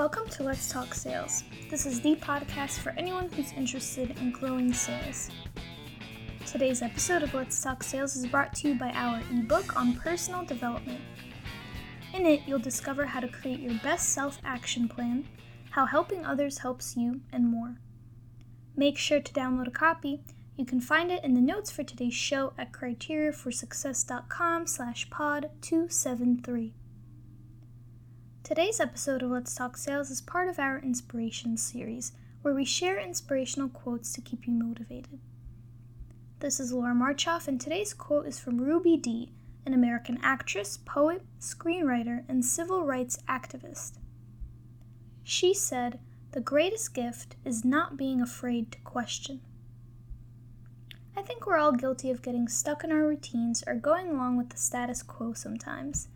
[0.00, 1.44] Welcome to Let's Talk Sales.
[1.68, 5.28] This is the podcast for anyone who's interested in growing sales.
[6.46, 10.42] Today's episode of Let's Talk Sales is brought to you by our ebook on personal
[10.42, 11.02] development.
[12.14, 15.28] In it, you'll discover how to create your best self action plan,
[15.72, 17.76] how helping others helps you, and more.
[18.74, 20.22] Make sure to download a copy.
[20.56, 26.72] You can find it in the notes for today's show at criteriaforsuccess.com slash pod 273.
[28.50, 32.10] Today's episode of Let's Talk Sales is part of our Inspiration series,
[32.42, 35.20] where we share inspirational quotes to keep you motivated.
[36.40, 39.30] This is Laura Marchoff, and today's quote is from Ruby Dee,
[39.64, 43.98] an American actress, poet, screenwriter, and civil rights activist.
[45.22, 46.00] She said,
[46.32, 49.42] The greatest gift is not being afraid to question.
[51.16, 54.48] I think we're all guilty of getting stuck in our routines or going along with
[54.48, 56.08] the status quo sometimes.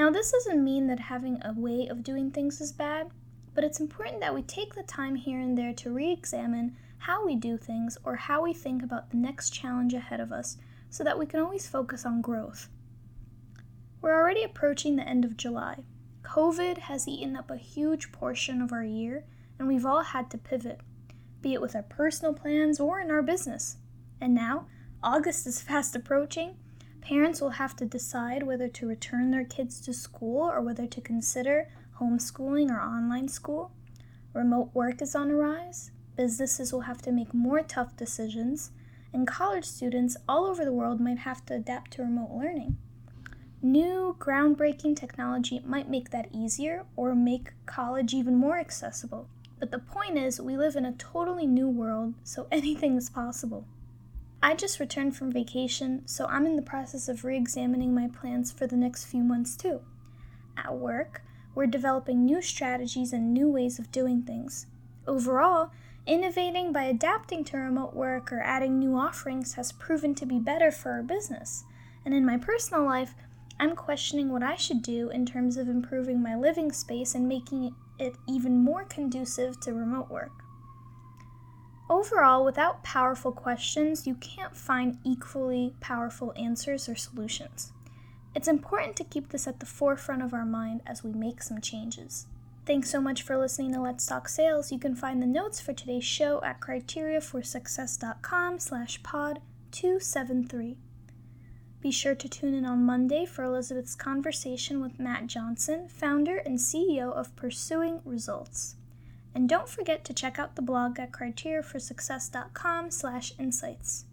[0.00, 3.10] Now, this doesn't mean that having a way of doing things is bad,
[3.54, 7.22] but it's important that we take the time here and there to re examine how
[7.26, 10.56] we do things or how we think about the next challenge ahead of us
[10.88, 12.70] so that we can always focus on growth.
[14.00, 15.80] We're already approaching the end of July.
[16.22, 19.26] COVID has eaten up a huge portion of our year,
[19.58, 20.80] and we've all had to pivot,
[21.42, 23.76] be it with our personal plans or in our business.
[24.18, 24.66] And now,
[25.02, 26.56] August is fast approaching,
[27.00, 31.00] Parents will have to decide whether to return their kids to school or whether to
[31.00, 31.68] consider
[32.00, 33.72] homeschooling or online school.
[34.32, 35.90] Remote work is on the rise.
[36.16, 38.70] Businesses will have to make more tough decisions,
[39.12, 42.76] and college students all over the world might have to adapt to remote learning.
[43.62, 49.28] New, groundbreaking technology might make that easier or make college even more accessible.
[49.58, 53.66] But the point is, we live in a totally new world, so anything is possible.
[54.42, 58.50] I just returned from vacation, so I'm in the process of re examining my plans
[58.50, 59.82] for the next few months too.
[60.56, 61.22] At work,
[61.54, 64.66] we're developing new strategies and new ways of doing things.
[65.06, 65.72] Overall,
[66.06, 70.70] innovating by adapting to remote work or adding new offerings has proven to be better
[70.70, 71.64] for our business.
[72.04, 73.14] And in my personal life,
[73.58, 77.74] I'm questioning what I should do in terms of improving my living space and making
[77.98, 80.32] it even more conducive to remote work.
[81.90, 87.72] Overall, without powerful questions, you can't find equally powerful answers or solutions.
[88.32, 91.60] It's important to keep this at the forefront of our mind as we make some
[91.60, 92.28] changes.
[92.64, 94.70] Thanks so much for listening to Let's Talk Sales.
[94.70, 99.40] You can find the notes for today's show at criteriaforsuccess.com slash pod
[99.72, 100.76] 273.
[101.80, 106.58] Be sure to tune in on Monday for Elizabeth's conversation with Matt Johnson, founder and
[106.58, 108.76] CEO of Pursuing Results.
[109.34, 114.04] And don't forget to check out the blog at criteriaforsuccess.com slash insights.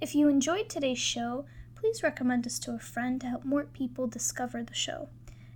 [0.00, 4.06] If you enjoyed today's show, please recommend us to a friend to help more people
[4.06, 5.08] discover the show.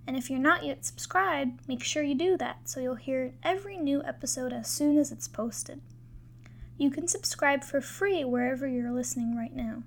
[0.05, 3.77] And if you're not yet subscribed, make sure you do that so you'll hear every
[3.77, 5.81] new episode as soon as it's posted.
[6.77, 9.83] You can subscribe for free wherever you're listening right now.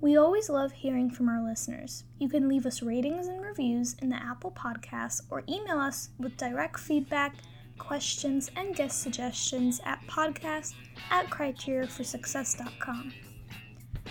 [0.00, 2.04] We always love hearing from our listeners.
[2.18, 6.36] You can leave us ratings and reviews in the Apple Podcasts or email us with
[6.36, 7.36] direct feedback
[7.78, 10.74] questions, and guest suggestions at podcast
[11.10, 13.12] at criteriaforsuccess.com.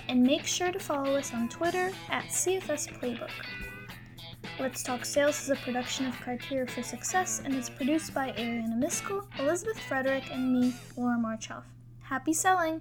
[0.08, 3.32] And make sure to follow us on Twitter at CFS Playbook.
[4.60, 8.78] Let's Talk Sales is a production of Criteria for Success and is produced by Ariana
[8.78, 11.64] Miskell, Elizabeth Frederick, and me, Laura Marchoff.
[12.02, 12.74] Happy selling!